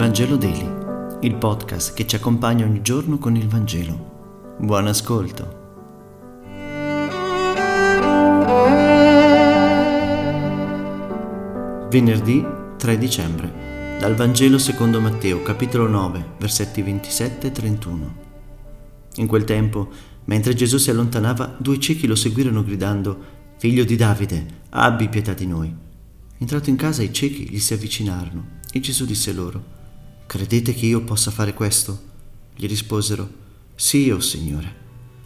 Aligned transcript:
Vangelo 0.00 0.36
Daily, 0.36 0.66
il 1.20 1.34
podcast 1.34 1.92
che 1.92 2.06
ci 2.06 2.16
accompagna 2.16 2.64
ogni 2.64 2.80
giorno 2.80 3.18
con 3.18 3.36
il 3.36 3.46
Vangelo. 3.46 4.56
Buon 4.58 4.86
ascolto. 4.86 5.58
Venerdì 11.90 12.42
3 12.78 12.96
dicembre, 12.96 13.98
dal 14.00 14.14
Vangelo 14.14 14.56
secondo 14.56 15.02
Matteo, 15.02 15.42
capitolo 15.42 15.86
9, 15.86 16.28
versetti 16.38 16.80
27 16.80 17.48
e 17.48 17.52
31. 17.52 18.14
In 19.16 19.26
quel 19.26 19.44
tempo, 19.44 19.90
mentre 20.24 20.54
Gesù 20.54 20.78
si 20.78 20.88
allontanava, 20.88 21.56
due 21.58 21.78
ciechi 21.78 22.06
lo 22.06 22.14
seguirono 22.14 22.64
gridando, 22.64 23.18
Figlio 23.58 23.84
di 23.84 23.96
Davide, 23.96 24.46
abbi 24.70 25.10
pietà 25.10 25.34
di 25.34 25.46
noi. 25.46 25.70
Entrato 26.38 26.70
in 26.70 26.76
casa, 26.76 27.02
i 27.02 27.12
ciechi 27.12 27.50
gli 27.50 27.58
si 27.58 27.74
avvicinarono 27.74 28.60
e 28.72 28.80
Gesù 28.80 29.04
disse 29.04 29.34
loro, 29.34 29.78
Credete 30.30 30.74
che 30.74 30.86
io 30.86 31.00
possa 31.00 31.32
fare 31.32 31.54
questo? 31.54 32.00
Gli 32.54 32.68
risposero, 32.68 33.28
Sì, 33.74 34.10
o 34.10 34.14
oh 34.14 34.20
Signore. 34.20 34.74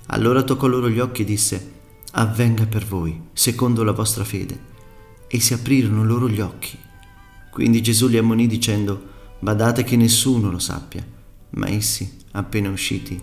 Allora 0.07 0.43
toccò 0.43 0.67
loro 0.67 0.89
gli 0.89 0.99
occhi 0.99 1.21
e 1.21 1.25
disse, 1.27 1.73
Avvenga 2.13 2.65
per 2.65 2.87
voi, 2.87 3.21
secondo 3.35 3.85
la 3.85 3.93
vostra 3.93 4.25
fede. 4.25 4.59
E 5.29 5.41
si 5.41 5.53
aprirono 5.53 6.05
loro 6.05 6.27
gli 6.27 6.41
occhi. 6.41 6.79
Quindi 7.51 7.83
Gesù 7.83 8.09
li 8.09 8.17
ammonì 8.17 8.47
dicendo, 8.47 9.11
Badate 9.41 9.85
che 9.85 9.97
nessuno 9.97 10.51
lo 10.51 10.59
sappia. 10.59 11.07
Ma 11.51 11.69
essi, 11.69 12.11
appena 12.31 12.71
usciti, 12.71 13.21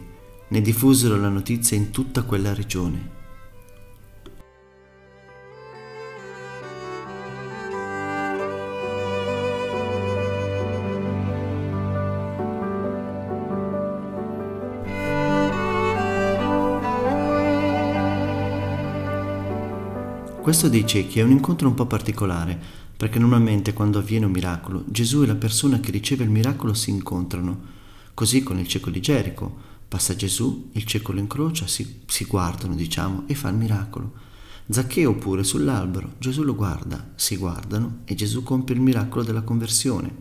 ne 0.50 0.62
diffusero 0.62 1.18
la 1.18 1.30
notizia 1.30 1.78
in 1.78 1.90
tutta 1.90 2.22
quella 2.22 2.54
regione. 2.54 3.21
Questo 20.42 20.70
dei 20.70 20.88
ciechi 20.88 21.20
è 21.20 21.22
un 21.22 21.30
incontro 21.30 21.68
un 21.68 21.76
po' 21.76 21.86
particolare, 21.86 22.60
perché 22.98 23.20
normalmente 23.20 23.74
quando 23.74 24.00
avviene 24.00 24.26
un 24.26 24.32
miracolo, 24.32 24.84
Gesù 24.88 25.22
e 25.22 25.28
la 25.28 25.36
persona 25.36 25.80
che 25.80 25.92
riceve 25.92 26.24
il 26.24 26.32
miracolo 26.32 26.74
si 26.74 26.90
incontrano. 26.90 27.60
Così 28.16 28.42
con 28.42 28.58
il 28.58 28.68
cieco 28.68 28.90
di 28.90 29.00
Gerico, 29.00 29.56
passa 29.88 30.16
Gesù, 30.16 30.70
il 30.72 30.84
cieco 30.86 31.12
lo 31.12 31.20
incrocia, 31.20 31.68
si, 31.68 32.02
si 32.08 32.26
guardano, 32.26 32.74
diciamo, 32.74 33.26
e 33.28 33.36
fa 33.36 33.50
il 33.50 33.56
miracolo. 33.56 34.14
Zaccheo 34.68 35.14
pure 35.14 35.44
sull'albero, 35.44 36.16
Gesù 36.18 36.42
lo 36.42 36.56
guarda, 36.56 37.12
si 37.14 37.38
guardano 37.38 38.00
e 38.06 38.16
Gesù 38.16 38.42
compie 38.42 38.74
il 38.74 38.82
miracolo 38.82 39.24
della 39.24 39.44
conversione. 39.44 40.12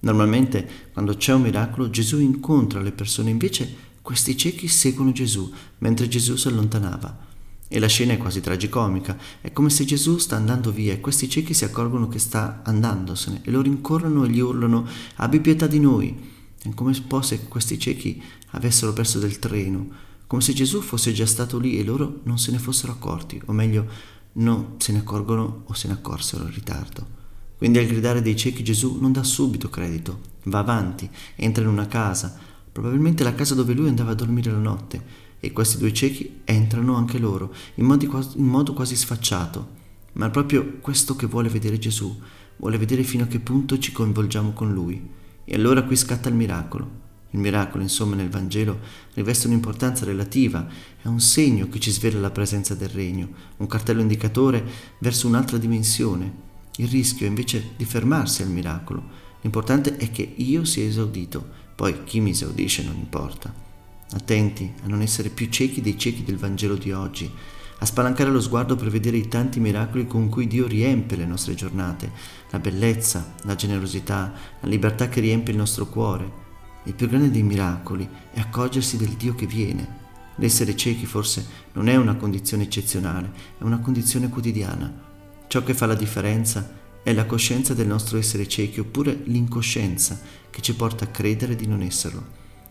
Normalmente 0.00 0.90
quando 0.92 1.14
c'è 1.14 1.32
un 1.32 1.42
miracolo 1.42 1.88
Gesù 1.88 2.18
incontra 2.18 2.80
le 2.80 2.90
persone, 2.90 3.30
invece 3.30 3.74
questi 4.02 4.36
ciechi 4.36 4.66
seguono 4.66 5.12
Gesù 5.12 5.52
mentre 5.78 6.08
Gesù 6.08 6.34
si 6.34 6.48
allontanava. 6.48 7.25
E 7.68 7.78
la 7.80 7.88
scena 7.88 8.12
è 8.12 8.16
quasi 8.16 8.40
tragicomica, 8.40 9.18
è 9.40 9.52
come 9.52 9.70
se 9.70 9.84
Gesù 9.84 10.18
sta 10.18 10.36
andando 10.36 10.70
via 10.70 10.92
e 10.92 11.00
questi 11.00 11.28
ciechi 11.28 11.52
si 11.52 11.64
accorgono 11.64 12.08
che 12.08 12.20
sta 12.20 12.62
andandosene 12.64 13.40
e 13.42 13.50
lo 13.50 13.60
rincorrono 13.60 14.24
e 14.24 14.28
gli 14.28 14.38
urlano 14.38 14.86
abbi 15.16 15.40
pietà 15.40 15.66
di 15.66 15.80
noi. 15.80 16.34
È 16.62 16.68
come 16.74 16.94
se 16.94 17.46
questi 17.48 17.78
ciechi 17.78 18.22
avessero 18.50 18.92
perso 18.92 19.18
del 19.18 19.38
treno, 19.38 19.88
come 20.26 20.42
se 20.42 20.52
Gesù 20.52 20.80
fosse 20.80 21.12
già 21.12 21.26
stato 21.26 21.58
lì 21.58 21.78
e 21.78 21.84
loro 21.84 22.20
non 22.24 22.38
se 22.38 22.50
ne 22.50 22.58
fossero 22.58 22.92
accorti, 22.92 23.40
o 23.46 23.52
meglio, 23.52 23.86
non 24.34 24.74
se 24.78 24.92
ne 24.92 24.98
accorgono 24.98 25.62
o 25.66 25.72
se 25.74 25.88
ne 25.88 25.94
accorsero 25.94 26.44
in 26.44 26.52
ritardo. 26.52 27.14
Quindi 27.56 27.78
al 27.78 27.86
gridare 27.86 28.22
dei 28.22 28.36
ciechi 28.36 28.62
Gesù 28.62 28.98
non 29.00 29.12
dà 29.12 29.22
subito 29.22 29.70
credito, 29.70 30.20
va 30.44 30.58
avanti, 30.58 31.08
entra 31.36 31.62
in 31.62 31.70
una 31.70 31.86
casa, 31.86 32.36
probabilmente 32.70 33.24
la 33.24 33.34
casa 33.34 33.54
dove 33.54 33.72
lui 33.72 33.88
andava 33.88 34.10
a 34.10 34.14
dormire 34.14 34.50
la 34.50 34.58
notte, 34.58 35.24
e 35.40 35.52
questi 35.52 35.78
due 35.78 35.92
ciechi 35.92 36.40
entrano 36.44 36.94
anche 36.94 37.18
loro, 37.18 37.54
in, 37.74 37.84
in 38.34 38.44
modo 38.44 38.72
quasi 38.72 38.96
sfacciato. 38.96 39.74
Ma 40.12 40.26
è 40.26 40.30
proprio 40.30 40.78
questo 40.80 41.14
che 41.14 41.26
vuole 41.26 41.48
vedere 41.48 41.78
Gesù, 41.78 42.18
vuole 42.56 42.78
vedere 42.78 43.02
fino 43.02 43.24
a 43.24 43.26
che 43.26 43.38
punto 43.38 43.78
ci 43.78 43.92
coinvolgiamo 43.92 44.52
con 44.52 44.72
Lui. 44.72 45.08
E 45.44 45.54
allora 45.54 45.82
qui 45.84 45.94
scatta 45.94 46.28
il 46.28 46.34
miracolo. 46.34 47.04
Il 47.30 47.40
miracolo, 47.40 47.82
insomma, 47.82 48.14
nel 48.14 48.30
Vangelo 48.30 48.78
riveste 49.14 49.46
un'importanza 49.46 50.04
relativa, 50.04 50.66
è 51.02 51.06
un 51.06 51.20
segno 51.20 51.68
che 51.68 51.78
ci 51.78 51.90
svela 51.90 52.18
la 52.18 52.30
presenza 52.30 52.74
del 52.74 52.88
regno, 52.88 53.28
un 53.58 53.66
cartello 53.66 54.00
indicatore 54.00 54.64
verso 55.00 55.26
un'altra 55.26 55.58
dimensione. 55.58 56.44
Il 56.76 56.88
rischio 56.88 57.26
è 57.26 57.28
invece 57.28 57.72
di 57.76 57.84
fermarsi 57.84 58.42
al 58.42 58.50
miracolo. 58.50 59.04
L'importante 59.42 59.96
è 59.96 60.10
che 60.10 60.34
io 60.36 60.64
sia 60.64 60.86
esaudito, 60.86 61.46
poi 61.74 62.04
chi 62.04 62.20
mi 62.20 62.30
esaudisce 62.30 62.82
non 62.84 62.96
importa. 62.96 63.65
Attenti 64.12 64.72
a 64.84 64.86
non 64.86 65.02
essere 65.02 65.30
più 65.30 65.48
ciechi 65.48 65.80
dei 65.80 65.98
ciechi 65.98 66.22
del 66.22 66.36
Vangelo 66.36 66.76
di 66.76 66.92
oggi, 66.92 67.30
a 67.78 67.84
spalancare 67.84 68.30
lo 68.30 68.40
sguardo 68.40 68.74
per 68.74 68.88
vedere 68.88 69.18
i 69.18 69.28
tanti 69.28 69.60
miracoli 69.60 70.06
con 70.06 70.30
cui 70.30 70.46
Dio 70.46 70.66
riempie 70.66 71.16
le 71.16 71.26
nostre 71.26 71.54
giornate, 71.54 72.10
la 72.50 72.58
bellezza, 72.58 73.34
la 73.42 73.54
generosità, 73.54 74.32
la 74.60 74.68
libertà 74.68 75.08
che 75.08 75.20
riempie 75.20 75.52
il 75.52 75.58
nostro 75.58 75.86
cuore. 75.86 76.44
Il 76.84 76.94
più 76.94 77.06
grande 77.08 77.30
dei 77.30 77.42
miracoli 77.42 78.08
è 78.32 78.40
accorgersi 78.40 78.96
del 78.96 79.10
Dio 79.10 79.34
che 79.34 79.46
viene. 79.46 80.04
L'essere 80.36 80.74
ciechi 80.74 81.04
forse 81.04 81.44
non 81.72 81.88
è 81.88 81.96
una 81.96 82.14
condizione 82.14 82.62
eccezionale, 82.62 83.30
è 83.58 83.62
una 83.64 83.80
condizione 83.80 84.30
quotidiana. 84.30 84.90
Ciò 85.46 85.62
che 85.62 85.74
fa 85.74 85.84
la 85.84 85.94
differenza 85.94 86.84
è 87.02 87.12
la 87.12 87.26
coscienza 87.26 87.74
del 87.74 87.86
nostro 87.86 88.16
essere 88.16 88.48
ciechi 88.48 88.80
oppure 88.80 89.20
l'incoscienza 89.24 90.18
che 90.48 90.62
ci 90.62 90.74
porta 90.74 91.04
a 91.04 91.08
credere 91.08 91.56
di 91.56 91.66
non 91.66 91.82
esserlo. 91.82 92.24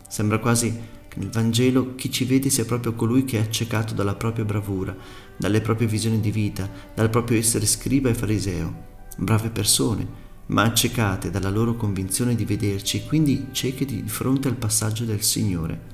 Sembra 0.07 0.39
quasi 0.39 0.77
nel 1.15 1.29
Vangelo 1.29 1.95
chi 1.95 2.11
ci 2.11 2.25
vede 2.25 2.49
sia 2.49 2.65
proprio 2.65 2.93
colui 2.93 3.25
che 3.25 3.37
è 3.37 3.41
accecato 3.41 3.93
dalla 3.93 4.15
propria 4.15 4.45
bravura, 4.45 4.95
dalle 5.37 5.61
proprie 5.61 5.87
visioni 5.87 6.19
di 6.19 6.31
vita, 6.31 6.69
dal 6.93 7.09
proprio 7.09 7.37
essere 7.37 7.65
scriba 7.65 8.09
e 8.09 8.13
fariseo. 8.13 8.83
Brave 9.17 9.49
persone, 9.49 10.07
ma 10.47 10.63
accecate 10.63 11.29
dalla 11.31 11.49
loro 11.49 11.75
convinzione 11.75 12.35
di 12.35 12.45
vederci 12.45 13.05
quindi 13.05 13.47
cieche 13.51 13.85
di 13.85 14.03
fronte 14.05 14.47
al 14.47 14.55
passaggio 14.55 15.05
del 15.05 15.21
Signore. 15.21 15.93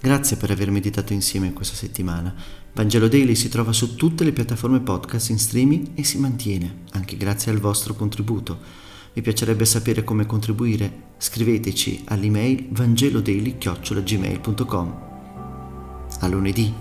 Grazie 0.00 0.36
per 0.36 0.50
aver 0.50 0.70
meditato 0.70 1.12
insieme 1.12 1.52
questa 1.52 1.74
settimana. 1.74 2.34
Vangelo 2.72 3.08
Daily 3.08 3.34
si 3.34 3.48
trova 3.48 3.72
su 3.72 3.96
tutte 3.96 4.22
le 4.22 4.32
piattaforme 4.32 4.80
podcast 4.80 5.30
in 5.30 5.38
streaming 5.38 5.88
e 5.94 6.04
si 6.04 6.18
mantiene, 6.18 6.82
anche 6.92 7.16
grazie 7.16 7.50
al 7.50 7.58
vostro 7.58 7.94
contributo. 7.94 8.86
Mi 9.14 9.22
piacerebbe 9.22 9.64
sapere 9.64 10.04
come 10.04 10.26
contribuire. 10.26 11.06
Scriveteci 11.18 12.04
all'email 12.06 12.68
vangelodaily.gmail.com. 12.70 15.06
A 16.20 16.28
lunedì! 16.28 16.72